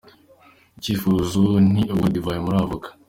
[0.77, 1.41] Icyifuzo
[1.71, 2.89] ni ugukora divayi muri Avoka.